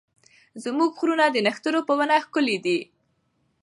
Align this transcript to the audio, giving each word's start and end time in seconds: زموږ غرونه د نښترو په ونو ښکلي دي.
زموږ 0.63 0.91
غرونه 0.99 1.25
د 1.31 1.37
نښترو 1.45 1.81
په 1.87 1.93
ونو 1.99 2.17
ښکلي 2.25 2.57
دي. 2.65 2.79